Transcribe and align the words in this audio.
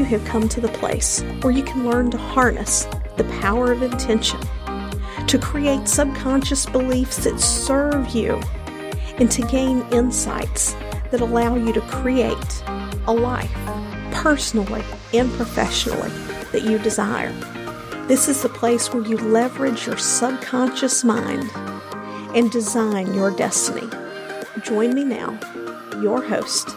you 0.00 0.06
have 0.06 0.24
come 0.24 0.48
to 0.48 0.62
the 0.62 0.68
place 0.68 1.20
where 1.42 1.52
you 1.52 1.62
can 1.62 1.86
learn 1.86 2.10
to 2.10 2.16
harness 2.16 2.86
the 3.18 3.36
power 3.42 3.70
of 3.70 3.82
intention, 3.82 4.40
to 5.26 5.38
create 5.38 5.86
subconscious 5.86 6.64
beliefs 6.64 7.24
that 7.24 7.38
serve 7.38 8.08
you, 8.14 8.40
and 9.18 9.30
to 9.30 9.42
gain 9.42 9.86
insights 9.92 10.72
that 11.10 11.20
allow 11.20 11.54
you 11.54 11.70
to 11.74 11.82
create 11.82 12.62
a 13.08 13.12
life, 13.12 13.52
personally 14.10 14.82
and 15.12 15.30
professionally, 15.32 16.08
that 16.50 16.62
you 16.62 16.78
desire. 16.78 17.32
This 18.08 18.26
is 18.26 18.40
the 18.40 18.48
place 18.48 18.94
where 18.94 19.06
you 19.06 19.18
leverage 19.18 19.86
your 19.86 19.98
subconscious 19.98 21.04
mind 21.04 21.44
and 22.34 22.50
design 22.50 23.12
your 23.12 23.32
destiny. 23.32 23.86
Join 24.62 24.94
me 24.94 25.04
now, 25.04 25.38
your 26.00 26.22
host, 26.22 26.68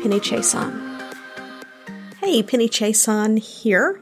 Penny 0.00 0.20
Chiasson. 0.20 0.89
Hey, 2.22 2.42
Penny 2.42 2.68
Chiasson 2.68 3.38
here. 3.38 3.98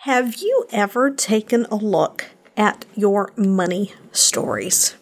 Have 0.00 0.42
you 0.42 0.66
ever 0.72 1.12
taken 1.12 1.66
a 1.66 1.76
look 1.76 2.30
at 2.56 2.84
your 2.96 3.30
money 3.36 3.92
stories? 4.10 4.96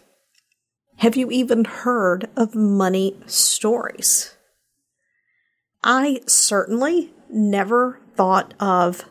Have 0.97 1.15
you 1.15 1.31
even 1.31 1.65
heard 1.65 2.29
of 2.37 2.53
money 2.53 3.17
stories? 3.25 4.35
I 5.83 6.21
certainly 6.27 7.11
never 7.27 7.99
thought 8.15 8.53
of 8.59 9.05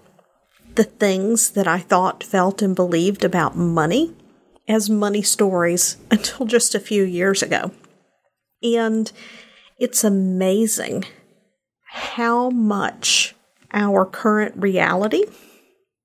the 0.77 0.85
things 0.85 1.51
that 1.51 1.67
I 1.67 1.81
thought, 1.81 2.23
felt, 2.23 2.63
and 2.63 2.77
believed 2.77 3.25
about 3.25 3.57
money 3.57 4.15
as 4.69 4.89
money 4.89 5.23
stories 5.23 5.97
until 6.13 6.47
just 6.47 6.77
a 6.77 6.81
few 6.81 7.03
years 7.03 7.43
ago. 7.43 7.73
And 8.63 9.11
it's 9.81 10.05
amazing 10.05 11.07
how 11.95 12.51
much 12.51 13.35
our 13.73 14.05
current 14.05 14.55
reality, 14.57 15.25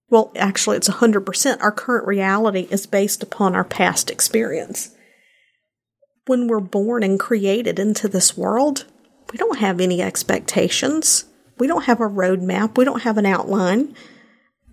well, 0.09 0.31
actually, 0.35 0.77
it's 0.77 0.89
100%, 0.89 1.61
our 1.61 1.71
current 1.71 2.07
reality 2.07 2.67
is 2.71 2.85
based 2.85 3.23
upon 3.23 3.55
our 3.55 3.63
past 3.63 4.09
experience 4.09 4.91
when 6.27 6.47
we're 6.47 6.59
born 6.59 7.03
and 7.03 7.19
created 7.19 7.79
into 7.79 8.07
this 8.07 8.37
world, 8.37 8.85
we 9.31 9.37
don't 9.37 9.59
have 9.59 9.79
any 9.79 10.01
expectations. 10.01 11.25
We 11.57 11.67
don't 11.67 11.85
have 11.85 11.99
a 11.99 12.09
roadmap. 12.09 12.77
We 12.77 12.85
don't 12.85 13.01
have 13.01 13.17
an 13.17 13.25
outline. 13.25 13.95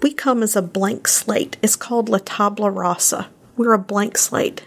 We 0.02 0.12
come 0.12 0.42
as 0.42 0.54
a 0.54 0.62
blank 0.62 1.08
slate. 1.08 1.56
It's 1.62 1.76
called 1.76 2.08
La 2.08 2.18
Tabla 2.18 2.74
Rasa. 2.74 3.30
We're 3.56 3.72
a 3.72 3.78
blank 3.78 4.18
slate. 4.18 4.64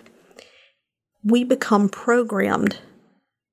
We 1.24 1.44
become 1.44 1.90
programmed 1.90 2.80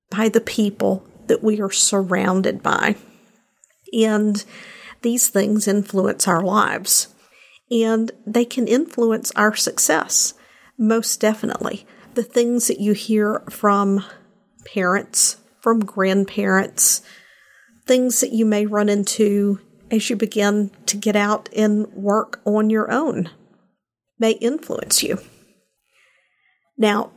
by 0.09 0.29
the 0.29 0.41
people 0.41 1.05
that 1.27 1.43
we 1.43 1.61
are 1.61 1.71
surrounded 1.71 2.61
by. 2.63 2.95
And 3.93 4.43
these 5.01 5.27
things 5.27 5.67
influence 5.67 6.27
our 6.27 6.41
lives. 6.41 7.07
And 7.71 8.11
they 8.25 8.45
can 8.45 8.67
influence 8.67 9.31
our 9.35 9.55
success, 9.55 10.33
most 10.77 11.19
definitely 11.19 11.85
the 12.15 12.23
things 12.23 12.67
that 12.67 12.79
you 12.79 12.93
hear 12.93 13.43
from 13.49 14.03
parents, 14.65 15.37
from 15.59 15.81
grandparents, 15.81 17.01
things 17.85 18.21
that 18.21 18.31
you 18.31 18.45
may 18.45 18.65
run 18.65 18.89
into 18.89 19.59
as 19.91 20.09
you 20.09 20.15
begin 20.15 20.71
to 20.87 20.97
get 20.97 21.15
out 21.15 21.49
and 21.55 21.87
work 21.93 22.41
on 22.45 22.69
your 22.69 22.91
own 22.91 23.29
may 24.17 24.31
influence 24.31 25.03
you. 25.03 25.19
Now, 26.77 27.11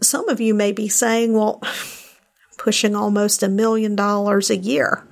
some 0.00 0.28
of 0.28 0.40
you 0.40 0.54
may 0.54 0.72
be 0.72 0.88
saying, 0.88 1.34
well, 1.34 1.60
pushing 2.64 2.96
almost 2.96 3.42
a 3.42 3.48
million 3.48 3.94
dollars 3.94 4.48
a 4.48 4.56
year. 4.56 5.06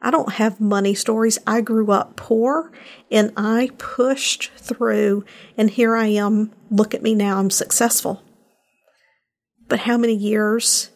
I 0.00 0.10
don't 0.10 0.32
have 0.32 0.60
money 0.60 0.92
stories. 0.92 1.38
I 1.46 1.60
grew 1.60 1.92
up 1.92 2.16
poor 2.16 2.72
and 3.12 3.32
I 3.36 3.70
pushed 3.78 4.50
through, 4.56 5.24
and 5.56 5.70
here 5.70 5.94
I 5.94 6.06
am. 6.06 6.50
Look 6.68 6.94
at 6.94 7.02
me 7.02 7.14
now, 7.14 7.38
I'm 7.38 7.50
successful. 7.50 8.24
But 9.68 9.80
how 9.80 9.96
many 9.96 10.16
years 10.16 10.90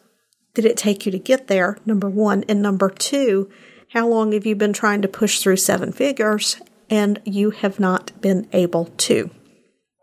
did 0.53 0.65
it 0.65 0.75
take 0.75 1.05
you 1.05 1.13
to 1.13 1.17
get 1.17 1.47
there? 1.47 1.77
Number 1.85 2.09
one. 2.09 2.43
And 2.49 2.61
number 2.61 2.89
two, 2.89 3.49
how 3.93 4.05
long 4.05 4.33
have 4.33 4.45
you 4.45 4.53
been 4.53 4.73
trying 4.73 5.01
to 5.03 5.07
push 5.07 5.39
through 5.39 5.57
seven 5.57 5.93
figures 5.93 6.57
and 6.89 7.21
you 7.23 7.51
have 7.51 7.79
not 7.79 8.11
been 8.19 8.49
able 8.51 8.87
to? 8.97 9.29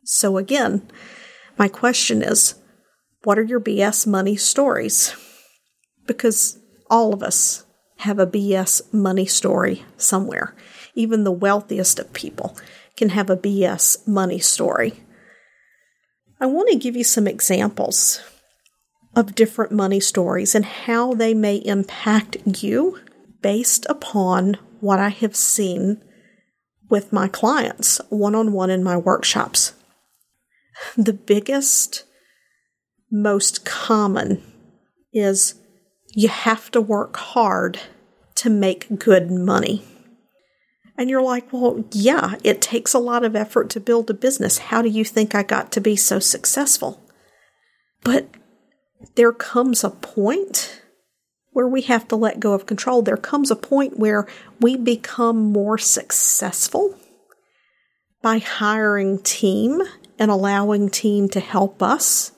So, 0.05 0.39
again, 0.39 0.91
my 1.59 1.69
question 1.69 2.23
is 2.23 2.55
what 3.25 3.39
are 3.39 3.43
your 3.43 3.61
BS 3.61 4.07
money 4.07 4.37
stories? 4.37 5.15
Because 6.07 6.59
all 6.91 7.15
of 7.15 7.23
us 7.23 7.65
have 7.99 8.19
a 8.19 8.27
BS 8.27 8.93
money 8.93 9.27
story 9.27 9.85
somewhere. 9.97 10.55
Even 10.95 11.25
the 11.25 11.33
wealthiest 11.33 11.99
of 11.99 12.13
people 12.13 12.57
can 12.97 13.11
have 13.11 13.31
a 13.31 13.37
BS 13.37 14.07
money 14.07 14.39
story. 14.39 14.95
I 16.41 16.47
want 16.47 16.69
to 16.71 16.79
give 16.79 16.97
you 16.97 17.05
some 17.05 17.27
examples 17.27 18.21
of 19.17 19.35
different 19.35 19.73
money 19.73 20.01
stories 20.01 20.55
and 20.55 20.65
how 20.65 21.15
they 21.15 21.35
may 21.35 21.57
impact 21.57 22.37
you 22.45 23.01
based 23.41 23.87
upon 23.89 24.59
what 24.81 24.99
I 24.99 25.09
have 25.09 25.37
seen 25.37 26.03
with 26.91 27.13
my 27.13 27.29
clients 27.29 28.01
one 28.09 28.35
on 28.35 28.53
one 28.53 28.71
in 28.71 28.85
my 28.85 28.97
workshops. 28.97 29.73
The 30.97 31.13
biggest, 31.13 32.05
most 33.11 33.65
common 33.65 34.43
is 35.13 35.55
you 36.15 36.29
have 36.29 36.71
to 36.71 36.81
work 36.81 37.17
hard 37.17 37.81
to 38.37 38.51
make 38.51 38.99
good 38.99 39.31
money. 39.31 39.83
And 40.97 41.11
you're 41.11 41.23
like, 41.23 41.53
well, 41.53 41.85
yeah, 41.91 42.37
it 42.45 42.63
takes 42.63 42.95
a 42.95 43.01
lot 43.01 43.25
of 43.25 43.35
effort 43.35 43.69
to 43.71 43.81
build 43.81 44.11
a 44.11 44.15
business. 44.15 44.59
How 44.59 44.81
do 44.81 44.89
you 44.89 45.05
think 45.05 45.35
I 45.35 45.43
got 45.43 45.73
to 45.73 45.81
be 45.81 45.97
so 45.97 46.21
successful? 46.21 47.03
But 48.05 48.29
there 49.17 49.33
comes 49.33 49.83
a 49.83 49.91
point 49.91 50.83
where 51.53 51.67
we 51.67 51.83
have 51.83 52.07
to 52.09 52.17
let 52.17 52.41
go 52.41 52.53
of 52.53 52.67
control. 52.67 53.03
There 53.03 53.17
comes 53.17 53.51
a 53.51 53.57
point 53.57 53.99
where 53.99 54.27
we 54.61 54.77
become 54.77 55.53
more 55.53 55.79
successful 55.79 56.99
by 58.23 58.39
hiring 58.39 59.19
team 59.21 59.83
and 60.19 60.31
allowing 60.31 60.91
team 60.91 61.29
to 61.31 61.41
help 61.41 61.83
us 61.83 62.33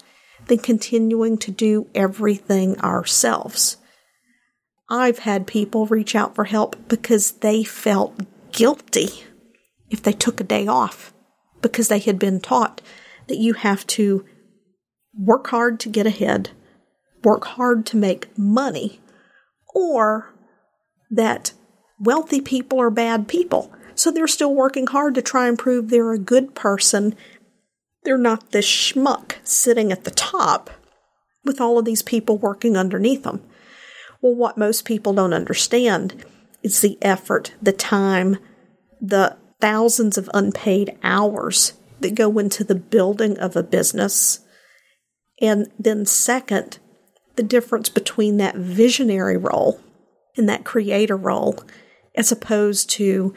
than 0.47 0.59
continuing 0.59 1.39
to 1.39 1.51
do 1.51 1.89
everything 1.95 2.81
ourselves. 2.81 3.77
I've 4.89 5.21
had 5.21 5.47
people 5.47 5.87
reach 5.87 6.15
out 6.15 6.35
for 6.35 6.45
help 6.45 6.89
because 6.89 7.33
they 7.33 7.65
felt 7.65 8.21
guilty 8.53 9.25
if 9.91 10.03
they 10.03 10.13
took 10.13 10.41
a 10.41 10.45
day 10.45 10.67
off 10.67 11.13
because 11.61 11.89
they 11.89 11.99
had 11.99 12.19
been 12.19 12.41
taught 12.41 12.81
that 13.27 13.39
you 13.39 13.55
have 13.55 13.87
to 13.89 14.25
work 15.19 15.49
hard 15.49 15.81
to 15.81 15.89
get 15.89 16.07
ahead, 16.07 16.51
work 17.25 17.45
hard 17.45 17.85
to 17.87 17.97
make 17.97 18.37
money, 18.39 19.01
or 19.75 20.33
that 21.11 21.53
wealthy 21.99 22.41
people 22.41 22.81
are 22.81 22.91
bad 22.91 23.27
people. 23.27 23.73
So 23.95 24.11
they're 24.11 24.29
still 24.29 24.55
working 24.55 24.87
hard 24.87 25.15
to 25.15 25.23
try 25.23 25.49
and 25.49 25.59
prove 25.59 25.89
they're 25.89 26.13
a 26.13 26.19
good 26.19 26.55
person. 26.55 27.17
They're 28.07 28.17
not 28.17 28.53
this 28.53 28.65
schmuck 28.65 29.35
sitting 29.43 29.91
at 29.91 30.05
the 30.05 30.13
top 30.13 30.71
with 31.45 31.61
all 31.61 31.77
of 31.77 31.85
these 31.85 32.03
people 32.03 32.39
working 32.39 32.77
underneath 32.77 33.25
them. 33.25 33.43
Well, 34.23 34.37
what 34.37 34.57
most 34.57 34.85
people 34.85 35.13
don't 35.13 35.33
understand 35.33 36.25
is 36.63 36.81
the 36.81 36.99
effort, 37.03 37.55
the 37.61 37.73
time, 37.73 38.39
the 39.01 39.37
thousands 39.61 40.17
of 40.17 40.31
unpaid 40.33 40.97
hours 41.03 41.73
that 41.99 42.15
go 42.15 42.39
into 42.39 42.63
the 42.63 42.77
building 42.77 43.37
of 43.39 43.57
a 43.57 43.65
business. 43.65 44.39
And 45.41 45.67
then, 45.77 46.07
second, 46.07 46.79
the 47.35 47.43
difference 47.43 47.89
between 47.89 48.37
that 48.37 48.55
visionary 48.55 49.37
role 49.37 49.81
and 50.37 50.49
that 50.49 50.65
creator 50.65 51.17
role 51.17 51.59
as 52.15 52.31
opposed 52.31 52.89
to 52.91 53.35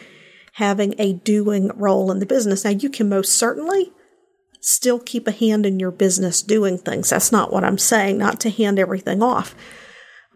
having 0.53 0.93
a 0.99 1.13
doing 1.13 1.71
role 1.73 2.11
in 2.11 2.19
the 2.19 2.27
business. 2.27 2.63
Now, 2.63 2.69
you 2.69 2.91
can 2.91 3.09
most 3.09 3.33
certainly 3.33 3.93
still 4.61 4.99
keep 4.99 5.27
a 5.27 5.31
hand 5.31 5.65
in 5.65 5.79
your 5.79 5.91
business 5.91 6.41
doing 6.41 6.77
things. 6.77 7.09
That's 7.09 7.31
not 7.31 7.51
what 7.51 7.63
I'm 7.63 7.77
saying, 7.77 8.17
not 8.17 8.39
to 8.41 8.49
hand 8.49 8.79
everything 8.79 9.23
off. 9.23 9.55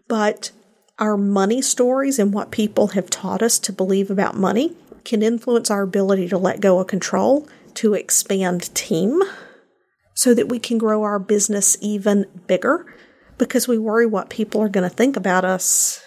But 0.08 0.50
our 0.98 1.16
money 1.16 1.60
stories 1.60 2.18
and 2.18 2.32
what 2.32 2.50
people 2.50 2.88
have 2.88 3.10
taught 3.10 3.42
us 3.42 3.58
to 3.60 3.72
believe 3.72 4.10
about 4.10 4.36
money 4.36 4.76
can 5.04 5.22
influence 5.22 5.70
our 5.70 5.82
ability 5.82 6.28
to 6.28 6.38
let 6.38 6.60
go 6.60 6.78
of 6.78 6.86
control, 6.86 7.48
to 7.74 7.94
expand 7.94 8.74
team, 8.74 9.20
so 10.14 10.32
that 10.32 10.48
we 10.48 10.58
can 10.58 10.78
grow 10.78 11.02
our 11.02 11.18
business 11.18 11.76
even 11.80 12.26
bigger 12.46 12.86
because 13.36 13.66
we 13.66 13.78
worry 13.78 14.06
what 14.06 14.30
people 14.30 14.62
are 14.62 14.68
going 14.68 14.88
to 14.88 14.94
think 14.94 15.16
about 15.16 15.44
us 15.44 16.00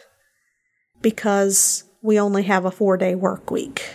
because 1.02 1.84
we 2.02 2.20
only 2.20 2.44
have 2.44 2.66
a 2.66 2.72
four 2.72 2.98
day 2.98 3.16
work 3.16 3.52
week. 3.52 3.86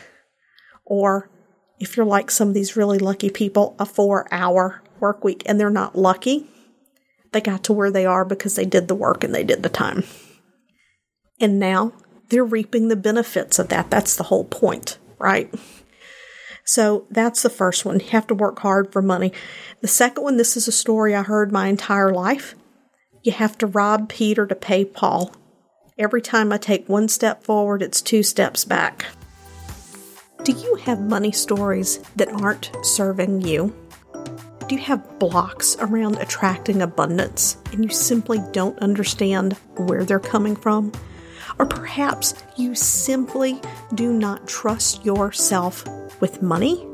Or 0.85 1.31
if 1.79 1.97
you're 1.97 2.07
like 2.07 2.31
some 2.31 2.49
of 2.49 2.55
these 2.55 2.77
really 2.77 2.99
lucky 2.99 3.31
people, 3.31 3.75
a 3.79 3.87
four 3.87 4.29
hour 4.31 4.83
work 5.01 5.25
week 5.25 5.43
and 5.47 5.59
they're 5.59 5.71
not 5.71 5.97
lucky. 5.97 6.47
They 7.33 7.41
got 7.41 7.65
to 7.65 7.73
where 7.73 7.91
they 7.91 8.07
are 8.07 8.25
because 8.25 8.55
they 8.55 8.67
did 8.67 8.89
the 8.89 8.95
work 8.95 9.25
and 9.25 9.35
they 9.35 9.45
did 9.45 9.63
the 9.63 9.69
time. 9.69 10.05
And 11.41 11.59
now 11.59 11.93
they're 12.29 12.45
reaping 12.45 12.89
the 12.89 12.97
benefits 12.97 13.59
of 13.59 13.69
that. 13.69 13.91
That's 13.91 14.17
the 14.17 14.25
whole 14.25 14.45
point, 14.45 14.99
right? 15.19 15.53
So 16.65 17.07
that's 17.11 17.43
the 17.43 17.51
first 17.51 17.85
one. 17.85 18.01
You 18.01 18.07
have 18.11 18.27
to 18.29 18.35
work 18.35 18.61
hard 18.61 18.93
for 18.93 19.03
money. 19.03 19.33
The 19.81 19.89
second 19.89 20.23
one, 20.23 20.37
this 20.37 20.57
is 20.57 20.69
a 20.69 20.73
story 20.73 21.15
I 21.15 21.23
heard 21.23 21.51
my 21.51 21.67
entire 21.67 22.13
life. 22.13 22.55
You 23.23 23.33
have 23.33 23.59
to 23.59 23.67
rob 23.67 24.09
Peter 24.09 24.47
to 24.47 24.55
pay 24.55 24.85
Paul. 24.85 25.35
Every 25.99 26.23
time 26.23 26.53
I 26.53 26.59
take 26.59 26.89
one 26.89 27.09
step 27.09 27.45
forward, 27.45 27.83
it's 27.83 28.01
two 28.01 28.23
steps 28.23 28.65
back. 28.65 29.07
Do 30.45 30.51
you 30.51 30.75
have 30.83 31.01
money 31.01 31.31
stories 31.31 31.99
that 32.17 32.29
aren't 32.29 32.73
serving 32.83 33.43
you? 33.43 33.73
Do 34.67 34.75
you 34.75 34.81
have 34.81 35.21
blocks 35.21 35.77
around 35.79 36.19
attracting 36.19 36.83
abundance 36.83 37.59
and 37.71 37.85
you 37.85 37.91
simply 37.91 38.41
don't 38.51 38.77
understand 38.81 39.53
where 39.77 40.05
they're 40.05 40.19
coming 40.19 40.57
from? 40.57 40.91
Or 41.61 41.67
perhaps 41.67 42.35
you 42.57 42.75
simply 42.75 43.61
do 43.95 44.13
not 44.13 44.49
trust 44.49 45.05
yourself 45.05 45.85
with 46.21 46.43
money? 46.43 46.89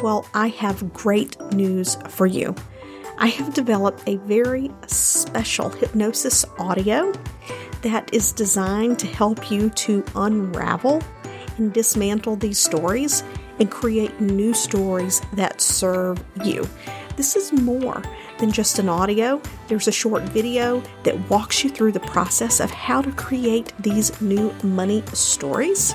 Well, 0.00 0.26
I 0.34 0.48
have 0.48 0.92
great 0.92 1.40
news 1.52 1.94
for 2.10 2.26
you. 2.26 2.54
I 3.16 3.28
have 3.28 3.54
developed 3.54 4.02
a 4.06 4.16
very 4.16 4.70
special 4.86 5.70
hypnosis 5.70 6.44
audio 6.58 7.14
that 7.80 8.12
is 8.12 8.30
designed 8.32 8.98
to 8.98 9.06
help 9.06 9.50
you 9.50 9.70
to 9.70 10.04
unravel 10.14 11.02
dismantle 11.70 12.36
these 12.36 12.58
stories 12.58 13.22
and 13.58 13.70
create 13.70 14.20
new 14.20 14.54
stories 14.54 15.20
that 15.34 15.60
serve 15.60 16.22
you. 16.44 16.66
This 17.16 17.34
is 17.34 17.52
more 17.52 18.02
than 18.38 18.52
just 18.52 18.78
an 18.78 18.88
audio. 18.88 19.42
There's 19.66 19.88
a 19.88 19.92
short 19.92 20.22
video 20.22 20.82
that 21.02 21.28
walks 21.28 21.64
you 21.64 21.70
through 21.70 21.92
the 21.92 22.00
process 22.00 22.60
of 22.60 22.70
how 22.70 23.02
to 23.02 23.10
create 23.12 23.72
these 23.80 24.20
new 24.20 24.54
money 24.62 25.02
stories. 25.12 25.94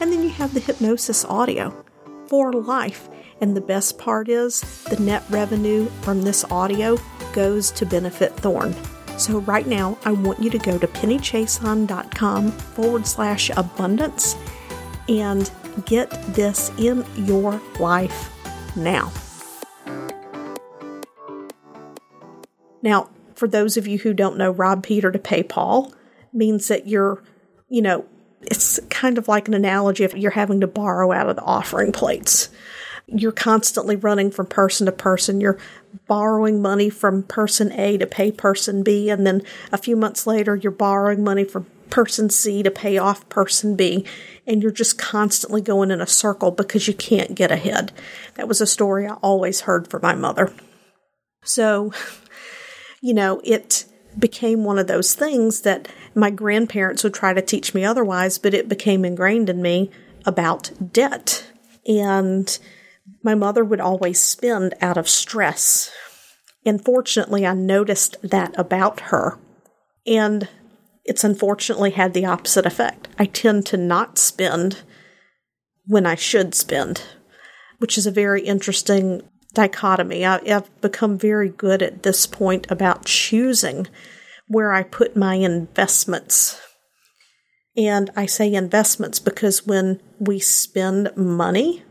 And 0.00 0.10
then 0.10 0.22
you 0.22 0.30
have 0.30 0.54
the 0.54 0.60
hypnosis 0.60 1.24
audio 1.26 1.84
for 2.26 2.52
life. 2.52 3.08
And 3.40 3.54
the 3.54 3.60
best 3.60 3.98
part 3.98 4.28
is 4.28 4.62
the 4.84 4.98
net 5.00 5.22
revenue 5.28 5.86
from 6.00 6.22
this 6.22 6.44
audio 6.50 6.98
goes 7.34 7.70
to 7.72 7.84
benefit 7.84 8.32
Thorn. 8.34 8.74
So, 9.18 9.40
right 9.40 9.66
now, 9.66 9.96
I 10.04 10.12
want 10.12 10.42
you 10.42 10.50
to 10.50 10.58
go 10.58 10.78
to 10.78 10.86
pennychiasson.com 10.88 12.50
forward 12.50 13.06
slash 13.06 13.50
abundance 13.50 14.34
and 15.08 15.50
get 15.84 16.10
this 16.34 16.70
in 16.78 17.04
your 17.16 17.60
life 17.78 18.30
now. 18.76 19.12
Now, 22.82 23.08
for 23.34 23.48
those 23.48 23.76
of 23.76 23.86
you 23.86 23.98
who 23.98 24.12
don't 24.12 24.36
know, 24.36 24.50
rob 24.50 24.82
Peter 24.82 25.10
to 25.10 25.18
pay 25.18 25.42
Paul 25.42 25.92
means 26.32 26.68
that 26.68 26.86
you're, 26.86 27.22
you 27.68 27.82
know, 27.82 28.04
it's 28.42 28.78
kind 28.90 29.16
of 29.16 29.26
like 29.26 29.48
an 29.48 29.54
analogy 29.54 30.04
if 30.04 30.14
you're 30.14 30.32
having 30.32 30.60
to 30.60 30.66
borrow 30.66 31.12
out 31.12 31.28
of 31.28 31.36
the 31.36 31.42
offering 31.42 31.92
plates. 31.92 32.50
You're 33.06 33.32
constantly 33.32 33.96
running 33.96 34.30
from 34.30 34.46
person 34.46 34.86
to 34.86 34.92
person. 34.92 35.40
You're 35.40 35.58
borrowing 36.06 36.60
money 36.60 36.90
from 36.90 37.22
person 37.22 37.72
A 37.72 37.96
to 37.98 38.06
pay 38.06 38.32
person 38.32 38.82
B, 38.82 39.10
and 39.10 39.26
then 39.26 39.42
a 39.72 39.78
few 39.78 39.96
months 39.96 40.26
later, 40.26 40.56
you're 40.56 40.72
borrowing 40.72 41.24
money 41.24 41.44
from 41.44 41.66
person 41.90 42.30
C 42.30 42.62
to 42.62 42.70
pay 42.70 42.98
off 42.98 43.28
person 43.28 43.76
B, 43.76 44.04
and 44.46 44.62
you're 44.62 44.70
just 44.70 44.98
constantly 44.98 45.60
going 45.60 45.90
in 45.90 46.00
a 46.00 46.06
circle 46.06 46.50
because 46.50 46.88
you 46.88 46.94
can't 46.94 47.34
get 47.34 47.50
ahead. 47.50 47.92
That 48.34 48.48
was 48.48 48.60
a 48.60 48.66
story 48.66 49.06
I 49.06 49.14
always 49.14 49.62
heard 49.62 49.88
from 49.88 50.02
my 50.02 50.14
mother. 50.14 50.52
So, 51.44 51.92
you 53.02 53.14
know, 53.14 53.40
it 53.44 53.84
became 54.18 54.64
one 54.64 54.78
of 54.78 54.86
those 54.86 55.14
things 55.14 55.62
that 55.62 55.88
my 56.14 56.30
grandparents 56.30 57.02
would 57.02 57.14
try 57.14 57.32
to 57.32 57.42
teach 57.42 57.74
me 57.74 57.84
otherwise, 57.84 58.38
but 58.38 58.54
it 58.54 58.68
became 58.68 59.04
ingrained 59.04 59.50
in 59.50 59.60
me 59.60 59.90
about 60.24 60.70
debt. 60.92 61.50
And 61.86 62.56
my 63.22 63.34
mother 63.34 63.64
would 63.64 63.80
always 63.80 64.20
spend 64.20 64.74
out 64.80 64.96
of 64.96 65.08
stress. 65.08 65.90
And 66.64 66.82
fortunately, 66.82 67.46
I 67.46 67.54
noticed 67.54 68.16
that 68.22 68.58
about 68.58 69.00
her. 69.00 69.38
And 70.06 70.48
it's 71.04 71.24
unfortunately 71.24 71.90
had 71.90 72.14
the 72.14 72.24
opposite 72.24 72.66
effect. 72.66 73.08
I 73.18 73.26
tend 73.26 73.66
to 73.66 73.76
not 73.76 74.18
spend 74.18 74.82
when 75.86 76.06
I 76.06 76.14
should 76.14 76.54
spend, 76.54 77.02
which 77.78 77.98
is 77.98 78.06
a 78.06 78.10
very 78.10 78.42
interesting 78.42 79.22
dichotomy. 79.52 80.24
I, 80.24 80.46
have 80.48 80.70
become 80.80 81.18
very 81.18 81.50
good 81.50 81.82
at 81.82 82.02
this 82.02 82.26
point 82.26 82.66
about 82.70 83.04
choosing 83.04 83.86
where 84.48 84.72
I 84.72 84.82
put 84.82 85.16
my 85.16 85.34
investments. 85.34 86.60
And 87.76 88.10
I 88.16 88.26
say 88.26 88.52
investments 88.52 89.18
because 89.18 89.66
when 89.66 90.00
we 90.18 90.38
spend 90.38 91.16
money, 91.16 91.82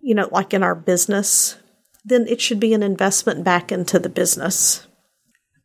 you 0.00 0.14
know, 0.14 0.28
like 0.30 0.52
in 0.52 0.62
our 0.62 0.74
business, 0.74 1.56
then 2.04 2.26
it 2.28 2.40
should 2.40 2.60
be 2.60 2.74
an 2.74 2.82
investment 2.82 3.42
back 3.42 3.72
into 3.72 3.98
the 3.98 4.10
business. 4.10 4.86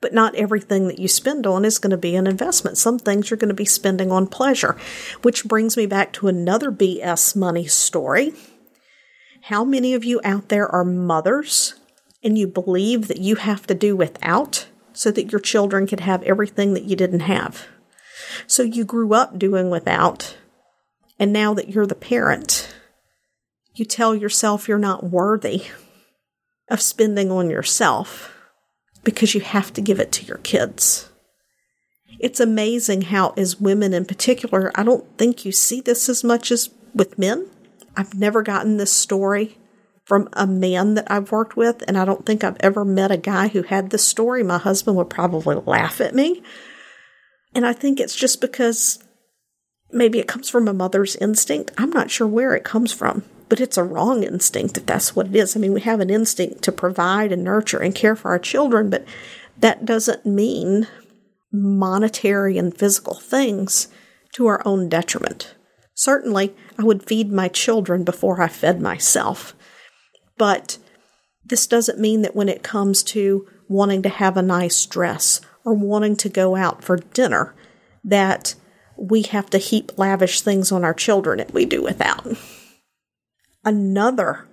But 0.01 0.13
not 0.13 0.35
everything 0.35 0.87
that 0.87 0.99
you 0.99 1.07
spend 1.07 1.45
on 1.45 1.65
is 1.65 1.77
going 1.77 1.91
to 1.91 1.97
be 1.97 2.15
an 2.15 2.25
investment. 2.25 2.77
Some 2.77 2.99
things 2.99 3.29
you're 3.29 3.37
going 3.37 3.49
to 3.49 3.53
be 3.53 3.65
spending 3.65 4.11
on 4.11 4.27
pleasure, 4.27 4.77
which 5.23 5.45
brings 5.45 5.75
me 5.75 5.85
back 5.85 6.13
to 6.13 6.27
another 6.27 6.71
BS 6.71 7.35
money 7.35 7.67
story 7.67 8.33
how 9.43 9.63
many 9.63 9.93
of 9.93 10.03
you 10.03 10.19
out 10.23 10.49
there 10.49 10.67
are 10.67 10.83
mothers 10.83 11.75
and 12.23 12.37
you 12.37 12.47
believe 12.47 13.07
that 13.07 13.19
you 13.19 13.35
have 13.35 13.65
to 13.67 13.73
do 13.73 13.95
without 13.95 14.67
so 14.93 15.11
that 15.11 15.31
your 15.31 15.39
children 15.39 15.87
could 15.87 16.01
have 16.01 16.21
everything 16.23 16.73
that 16.73 16.83
you 16.83 16.95
didn't 16.95 17.21
have? 17.21 17.65
So 18.47 18.63
you 18.63 18.83
grew 18.83 19.13
up 19.13 19.39
doing 19.39 19.69
without, 19.69 20.37
and 21.17 21.31
now 21.33 21.53
that 21.53 21.69
you're 21.69 21.87
the 21.87 21.95
parent, 21.95 22.73
you 23.73 23.85
tell 23.85 24.13
yourself 24.13 24.67
you're 24.67 24.77
not 24.77 25.05
worthy 25.05 25.63
of 26.67 26.81
spending 26.81 27.31
on 27.31 27.49
yourself 27.49 28.35
because 29.03 29.33
you 29.33 29.41
have 29.41 29.73
to 29.73 29.81
give 29.81 29.99
it 29.99 30.11
to 30.13 30.25
your 30.25 30.37
kids. 30.37 31.09
It's 32.19 32.39
amazing 32.39 33.03
how, 33.03 33.33
as 33.37 33.61
women 33.61 33.93
in 33.93 34.05
particular, 34.05 34.71
I 34.75 34.83
don't 34.83 35.05
think 35.17 35.45
you 35.45 35.51
see 35.51 35.79
this 35.79 36.09
as 36.09 36.23
much 36.23 36.51
as 36.51 36.69
with 36.93 37.17
men 37.17 37.47
I've 37.99 38.15
never 38.15 38.41
gotten 38.41 38.77
this 38.77 38.93
story 38.93 39.57
from 40.05 40.29
a 40.31 40.47
man 40.47 40.93
that 40.93 41.11
I've 41.11 41.33
worked 41.33 41.57
with, 41.57 41.83
and 41.85 41.97
I 41.97 42.05
don't 42.05 42.25
think 42.25 42.43
I've 42.45 42.55
ever 42.61 42.85
met 42.85 43.11
a 43.11 43.17
guy 43.17 43.49
who 43.49 43.61
had 43.61 43.89
this 43.89 44.05
story. 44.05 44.41
My 44.41 44.57
husband 44.57 44.95
would 44.95 45.09
probably 45.09 45.57
laugh 45.65 45.99
at 45.99 46.15
me. 46.15 46.41
And 47.53 47.65
I 47.65 47.73
think 47.73 47.99
it's 47.99 48.15
just 48.15 48.39
because 48.39 49.03
maybe 49.91 50.17
it 50.17 50.29
comes 50.29 50.49
from 50.49 50.69
a 50.69 50.73
mother's 50.73 51.17
instinct. 51.17 51.71
I'm 51.77 51.89
not 51.89 52.09
sure 52.09 52.25
where 52.25 52.55
it 52.55 52.63
comes 52.63 52.93
from, 52.93 53.23
but 53.49 53.59
it's 53.59 53.77
a 53.77 53.83
wrong 53.83 54.23
instinct 54.23 54.77
if 54.77 54.85
that's 54.85 55.15
what 55.15 55.27
it 55.27 55.35
is. 55.35 55.55
I 55.55 55.59
mean, 55.59 55.73
we 55.73 55.81
have 55.81 55.99
an 55.99 56.09
instinct 56.09 56.61
to 56.63 56.71
provide 56.71 57.31
and 57.31 57.43
nurture 57.43 57.79
and 57.79 57.93
care 57.93 58.15
for 58.15 58.31
our 58.31 58.39
children, 58.39 58.89
but 58.89 59.05
that 59.57 59.85
doesn't 59.85 60.25
mean 60.25 60.87
monetary 61.51 62.57
and 62.57 62.77
physical 62.77 63.15
things 63.15 63.87
to 64.33 64.45
our 64.45 64.61
own 64.65 64.87
detriment. 64.87 65.55
Certainly, 65.95 66.55
I 66.77 66.83
would 66.83 67.03
feed 67.03 67.31
my 67.31 67.47
children 67.47 68.03
before 68.03 68.41
I 68.41 68.47
fed 68.47 68.79
myself. 68.79 69.55
But 70.37 70.77
this 71.43 71.67
doesn't 71.67 71.99
mean 71.99 72.21
that 72.21 72.35
when 72.35 72.47
it 72.47 72.63
comes 72.63 73.03
to 73.03 73.47
wanting 73.67 74.03
to 74.03 74.09
have 74.09 74.37
a 74.37 74.41
nice 74.41 74.85
dress 74.85 75.41
or 75.65 75.73
wanting 75.73 76.15
to 76.17 76.29
go 76.29 76.55
out 76.55 76.83
for 76.83 76.97
dinner, 76.97 77.55
that 78.03 78.55
we 78.95 79.23
have 79.23 79.49
to 79.49 79.57
heap 79.57 79.97
lavish 79.97 80.41
things 80.41 80.71
on 80.71 80.85
our 80.85 80.93
children 80.93 81.39
that 81.39 81.53
we 81.53 81.65
do 81.65 81.81
without. 81.81 82.25
Another 83.69 84.47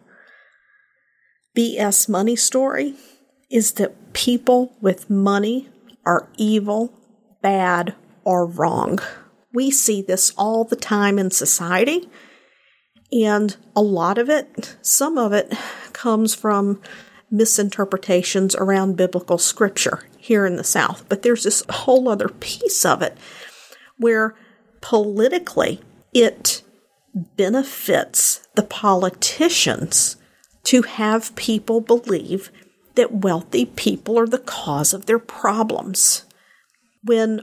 BS 1.57 2.07
money 2.07 2.37
story 2.37 2.97
is 3.51 3.73
that 3.73 4.13
people 4.13 4.77
with 4.83 5.09
money 5.09 5.71
are 6.05 6.29
evil, 6.37 6.93
bad, 7.41 7.95
or 8.25 8.45
wrong. 8.45 8.99
We 9.55 9.71
see 9.71 10.03
this 10.03 10.35
all 10.37 10.65
the 10.65 10.77
time 10.77 11.19
in 11.19 11.31
society. 11.31 12.11
And 13.11 13.57
a 13.75 13.81
lot 13.81 14.19
of 14.19 14.29
it, 14.29 14.77
some 14.83 15.17
of 15.17 15.33
it, 15.33 15.51
comes 15.95 16.35
from 16.35 16.83
misinterpretations 17.31 18.55
around 18.55 18.99
biblical 18.99 19.39
scripture 19.39 20.03
here 20.19 20.45
in 20.45 20.57
the 20.57 20.63
South. 20.63 21.07
But 21.09 21.23
there's 21.23 21.45
this 21.45 21.63
whole 21.71 22.07
other 22.11 22.29
piece 22.29 22.85
of 22.85 23.01
it 23.01 23.17
where 23.97 24.35
politically 24.83 25.81
it 26.13 26.61
benefits 27.37 28.47
the 28.55 28.63
politicians 28.63 30.17
to 30.65 30.83
have 30.83 31.35
people 31.37 31.81
believe 31.81 32.51
that 32.95 33.13
wealthy 33.13 33.65
people 33.65 34.19
are 34.19 34.27
the 34.27 34.39
cause 34.39 34.93
of 34.93 35.07
their 35.07 35.19
problems. 35.19 36.25
When 37.03 37.43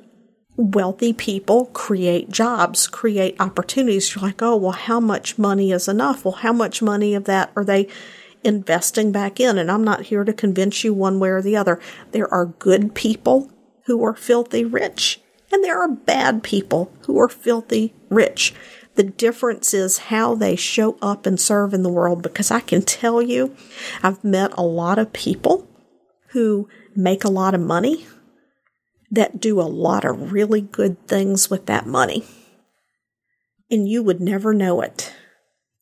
wealthy 0.56 1.14
people 1.14 1.66
create 1.68 2.30
jobs, 2.30 2.88
create 2.88 3.36
opportunities. 3.40 4.14
You're 4.14 4.24
like, 4.24 4.42
oh, 4.42 4.56
well, 4.56 4.72
how 4.72 5.00
much 5.00 5.38
money 5.38 5.72
is 5.72 5.88
enough? 5.88 6.26
Well, 6.26 6.36
how 6.36 6.54
much 6.54 6.82
money 6.82 7.16
of 7.16 7.26
that 7.26 7.52
are 7.56 7.66
they 7.66 7.88
investing 8.44 9.12
back 9.12 9.40
in? 9.40 9.58
And 9.58 9.72
I'm 9.72 9.84
not 9.84 10.04
here 10.04 10.24
to 10.24 10.34
convince 10.34 10.84
you 10.84 10.94
one 10.94 11.20
way 11.20 11.30
or 11.30 11.42
the 11.42 11.56
other. 11.56 11.80
There 12.12 12.32
are 12.32 12.46
good 12.46 12.94
people 12.94 13.52
who 13.86 14.04
are 14.04 14.16
filthy 14.16 14.64
rich, 14.64 15.20
And 15.52 15.64
there 15.64 15.80
are 15.80 15.90
bad 15.90 16.42
people 16.42 16.92
who 17.06 17.20
are 17.20 17.30
filthy 17.30 17.94
rich. 18.10 18.54
The 18.96 19.04
difference 19.04 19.74
is 19.74 19.98
how 19.98 20.36
they 20.36 20.56
show 20.56 20.98
up 21.02 21.26
and 21.26 21.40
serve 21.40 21.74
in 21.74 21.84
the 21.84 21.90
world 21.90 22.22
because 22.22 22.52
I 22.52 22.60
can 22.60 22.84
tell 22.84 23.22
you, 23.22 23.56
I've 24.04 24.24
met 24.24 24.52
a 24.54 24.62
lot 24.62 25.00
of 25.00 25.14
people 25.14 25.68
who 26.30 26.70
make 26.96 27.24
a 27.24 27.30
lot 27.30 27.56
of 27.56 27.62
money 27.62 28.06
that 29.10 29.40
do 29.40 29.60
a 29.60 29.64
lot 29.64 30.06
of 30.06 30.32
really 30.32 30.62
good 30.62 31.08
things 31.08 31.50
with 31.50 31.66
that 31.68 31.88
money. 31.88 32.24
And 33.70 33.88
you 33.88 34.04
would 34.04 34.22
never 34.22 34.54
know 34.54 34.82
it. 34.82 35.14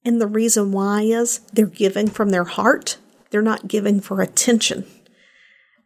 And 0.04 0.20
the 0.20 0.28
reason 0.28 0.72
why 0.72 1.02
is 1.02 1.40
they're 1.54 1.66
giving 1.66 2.08
from 2.08 2.30
their 2.30 2.44
heart. 2.44 2.98
They're 3.30 3.42
not 3.42 3.68
giving 3.68 4.02
for 4.02 4.22
attention. 4.22 4.86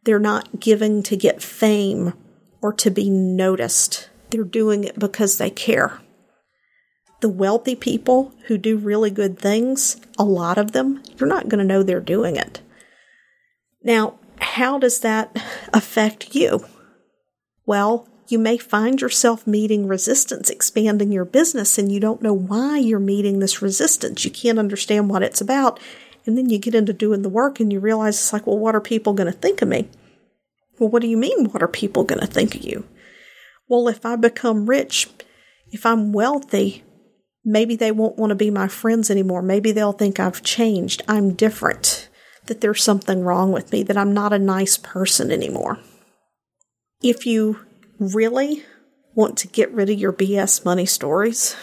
They're 0.03 0.19
not 0.19 0.59
giving 0.59 1.03
to 1.03 1.17
get 1.17 1.41
fame 1.41 2.13
or 2.61 2.71
to 2.73 2.89
be 2.89 3.09
noticed. 3.09 4.09
They're 4.29 4.43
doing 4.43 4.83
it 4.83 4.97
because 4.97 5.37
they 5.37 5.49
care. 5.49 5.99
The 7.25 7.29
wealthy 7.29 7.73
people 7.73 8.35
who 8.43 8.55
do 8.55 8.77
really 8.77 9.09
good 9.09 9.39
things, 9.39 9.97
a 10.15 10.23
lot 10.23 10.59
of 10.59 10.73
them, 10.73 11.01
you're 11.17 11.27
not 11.27 11.49
going 11.49 11.57
to 11.57 11.65
know 11.65 11.81
they're 11.81 11.99
doing 11.99 12.35
it. 12.35 12.61
Now, 13.81 14.19
how 14.37 14.77
does 14.77 14.99
that 14.99 15.35
affect 15.73 16.35
you? 16.35 16.67
Well, 17.65 18.07
you 18.27 18.37
may 18.37 18.59
find 18.59 19.01
yourself 19.01 19.47
meeting 19.47 19.87
resistance 19.87 20.51
expanding 20.51 21.11
your 21.11 21.25
business 21.25 21.79
and 21.79 21.91
you 21.91 21.99
don't 21.99 22.21
know 22.21 22.31
why 22.31 22.77
you're 22.77 22.99
meeting 22.99 23.39
this 23.39 23.59
resistance. 23.59 24.23
You 24.23 24.29
can't 24.29 24.59
understand 24.59 25.09
what 25.09 25.23
it's 25.23 25.41
about. 25.41 25.79
And 26.27 26.37
then 26.37 26.51
you 26.51 26.59
get 26.59 26.75
into 26.75 26.93
doing 26.93 27.23
the 27.23 27.27
work 27.27 27.59
and 27.59 27.73
you 27.73 27.79
realize 27.79 28.17
it's 28.17 28.33
like, 28.33 28.45
well, 28.45 28.59
what 28.59 28.75
are 28.75 28.81
people 28.81 29.13
going 29.13 29.33
to 29.33 29.39
think 29.39 29.63
of 29.63 29.67
me? 29.67 29.89
Well, 30.77 30.89
what 30.89 31.01
do 31.01 31.07
you 31.07 31.17
mean, 31.17 31.45
what 31.45 31.63
are 31.63 31.67
people 31.67 32.03
going 32.03 32.21
to 32.21 32.27
think 32.27 32.53
of 32.53 32.61
you? 32.61 32.85
Well, 33.67 33.87
if 33.87 34.05
I 34.05 34.15
become 34.15 34.69
rich, 34.69 35.09
if 35.71 35.87
I'm 35.87 36.13
wealthy, 36.13 36.83
maybe 37.45 37.75
they 37.75 37.91
won't 37.91 38.17
want 38.17 38.31
to 38.31 38.35
be 38.35 38.49
my 38.49 38.67
friends 38.67 39.11
anymore. 39.11 39.43
Maybe 39.43 39.71
they'll 39.71 39.93
think 39.93 40.19
I've 40.19 40.41
changed, 40.41 41.03
I'm 41.07 41.33
different, 41.33 42.09
that 42.47 42.61
there's 42.61 42.83
something 42.83 43.21
wrong 43.21 43.51
with 43.51 43.71
me, 43.71 43.83
that 43.83 43.97
I'm 43.97 44.13
not 44.13 44.33
a 44.33 44.39
nice 44.39 44.77
person 44.77 45.31
anymore. 45.31 45.79
If 47.01 47.25
you 47.25 47.59
really 47.99 48.63
want 49.13 49.37
to 49.37 49.47
get 49.47 49.71
rid 49.71 49.89
of 49.89 49.99
your 49.99 50.11
BS 50.11 50.65
money 50.65 50.85
stories, 50.85 51.55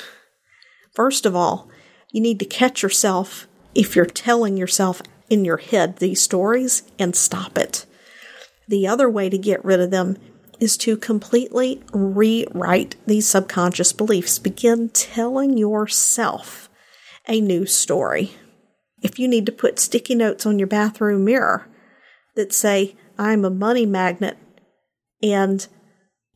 first 0.95 1.27
of 1.27 1.35
all, 1.35 1.69
you 2.12 2.21
need 2.21 2.39
to 2.39 2.45
catch 2.45 2.83
yourself 2.83 3.49
if 3.75 3.97
you're 3.97 4.07
telling 4.07 4.57
yourself 4.57 5.03
in 5.29 5.45
your 5.45 5.57
head 5.57 5.97
these 5.97 6.21
stories 6.21 6.83
and 6.99 7.17
stop 7.17 7.59
it. 7.59 7.87
The 8.69 8.87
other 8.87 9.09
way 9.09 9.29
to 9.29 9.39
get 9.39 9.65
rid 9.65 9.81
of 9.81 9.91
them 9.91 10.17
is 10.62 10.76
to 10.76 10.97
completely 10.97 11.83
rewrite 11.92 12.95
these 13.04 13.26
subconscious 13.26 13.92
beliefs. 13.92 14.38
Begin 14.38 14.88
telling 14.90 15.59
yourself 15.59 16.71
a 17.26 17.40
new 17.40 17.66
story. 17.66 18.31
If 19.02 19.19
you 19.19 19.26
need 19.26 19.45
to 19.47 19.52
put 19.52 19.81
sticky 19.81 20.14
notes 20.14 20.47
on 20.47 20.61
your 20.61 20.69
bathroom 20.69 21.25
mirror 21.25 21.69
that 22.37 22.52
say, 22.52 22.95
I'm 23.19 23.45
a 23.45 23.50
money 23.50 23.87
magnet 23.87 24.38
and 25.21 25.66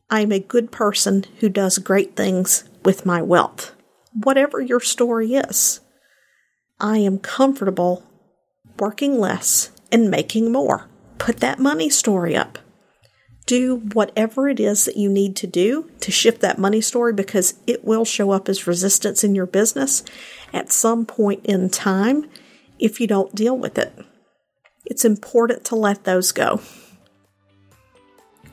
I'm 0.09 0.33
a 0.33 0.39
good 0.39 0.73
person 0.73 1.23
who 1.39 1.47
does 1.47 1.77
great 1.77 2.17
things 2.17 2.65
with 2.83 3.05
my 3.05 3.21
wealth. 3.21 3.73
Whatever 4.11 4.59
your 4.59 4.81
story 4.81 5.35
is, 5.35 5.79
I 6.81 6.97
am 6.97 7.19
comfortable 7.19 8.03
working 8.77 9.21
less 9.21 9.71
and 9.89 10.11
making 10.11 10.51
more. 10.51 10.89
Put 11.17 11.37
that 11.37 11.59
money 11.59 11.89
story 11.89 12.35
up. 12.35 12.59
Do 13.47 13.77
whatever 13.93 14.49
it 14.49 14.59
is 14.59 14.83
that 14.85 14.97
you 14.97 15.09
need 15.09 15.37
to 15.37 15.47
do 15.47 15.89
to 16.01 16.11
shift 16.11 16.41
that 16.41 16.59
money 16.59 16.81
story 16.81 17.13
because 17.13 17.55
it 17.65 17.85
will 17.85 18.03
show 18.03 18.31
up 18.31 18.49
as 18.49 18.67
resistance 18.67 19.23
in 19.23 19.35
your 19.35 19.45
business 19.45 20.03
at 20.53 20.71
some 20.71 21.05
point 21.05 21.45
in 21.45 21.69
time 21.69 22.29
if 22.77 22.99
you 22.99 23.07
don't 23.07 23.33
deal 23.33 23.57
with 23.57 23.77
it. 23.77 23.97
It's 24.85 25.05
important 25.05 25.63
to 25.65 25.75
let 25.75 26.03
those 26.03 26.33
go. 26.33 26.59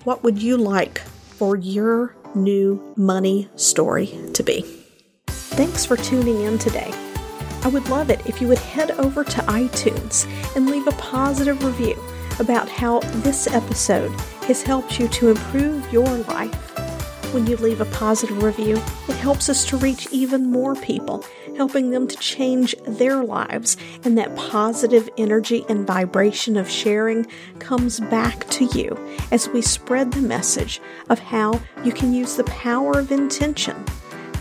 What 0.04 0.22
would 0.22 0.40
you 0.40 0.56
like 0.56 1.00
for 1.00 1.56
your 1.56 2.14
new 2.36 2.94
money 2.96 3.48
story 3.56 4.16
to 4.34 4.44
be? 4.44 4.62
Thanks 5.26 5.84
for 5.84 5.96
tuning 5.96 6.42
in 6.42 6.56
today. 6.56 6.92
I 7.62 7.68
would 7.68 7.88
love 7.88 8.10
it 8.10 8.24
if 8.26 8.40
you 8.40 8.46
would 8.46 8.58
head 8.58 8.92
over 8.92 9.24
to 9.24 9.40
iTunes 9.42 10.28
and 10.54 10.70
leave 10.70 10.86
a 10.86 10.92
positive 10.92 11.64
review 11.64 12.00
about 12.40 12.68
how 12.68 13.00
this 13.00 13.46
episode 13.46 14.10
has 14.46 14.62
helped 14.62 14.98
you 14.98 15.08
to 15.08 15.30
improve 15.30 15.92
your 15.92 16.06
life. 16.06 16.54
When 17.32 17.46
you 17.46 17.56
leave 17.56 17.80
a 17.80 17.86
positive 17.86 18.42
review, 18.42 18.76
it 19.08 19.16
helps 19.16 19.48
us 19.48 19.64
to 19.66 19.76
reach 19.76 20.06
even 20.12 20.50
more 20.50 20.76
people, 20.76 21.24
helping 21.56 21.90
them 21.90 22.06
to 22.06 22.16
change 22.16 22.74
their 22.86 23.24
lives. 23.24 23.76
And 24.04 24.16
that 24.18 24.36
positive 24.36 25.08
energy 25.18 25.64
and 25.68 25.86
vibration 25.86 26.56
of 26.56 26.70
sharing 26.70 27.26
comes 27.58 27.98
back 27.98 28.48
to 28.50 28.66
you 28.66 28.96
as 29.32 29.48
we 29.48 29.62
spread 29.62 30.12
the 30.12 30.20
message 30.20 30.80
of 31.08 31.18
how 31.18 31.60
you 31.84 31.90
can 31.90 32.12
use 32.12 32.36
the 32.36 32.44
power 32.44 32.98
of 32.98 33.10
intention 33.10 33.84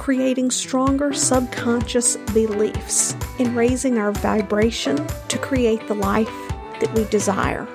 creating 0.04 0.52
stronger 0.52 1.14
subconscious 1.14 2.18
beliefs 2.34 3.16
and 3.40 3.56
raising 3.56 3.98
our 3.98 4.12
vibration 4.12 4.98
to 5.30 5.38
create 5.38 5.88
the 5.88 5.94
life 5.94 6.28
that 6.82 6.94
we 6.94 7.06
desire 7.06 7.66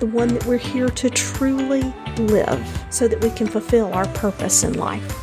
the 0.00 0.06
one 0.06 0.28
that 0.28 0.44
we're 0.46 0.56
here 0.56 0.88
to 0.88 1.10
truly 1.10 1.82
live 2.16 2.84
so 2.90 3.06
that 3.06 3.22
we 3.22 3.30
can 3.30 3.46
fulfill 3.46 3.92
our 3.92 4.08
purpose 4.08 4.64
in 4.64 4.74
life. 4.74 5.14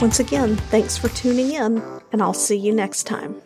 Once 0.00 0.18
again, 0.18 0.56
thanks 0.56 0.96
for 0.96 1.08
tuning 1.10 1.52
in, 1.52 1.82
and 2.12 2.22
I'll 2.22 2.34
see 2.34 2.56
you 2.56 2.72
next 2.72 3.04
time. 3.04 3.40